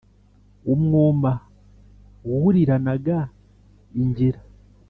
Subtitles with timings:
[0.73, 1.31] Umwuma
[2.29, 3.17] wuriranaga
[4.01, 4.39] ingira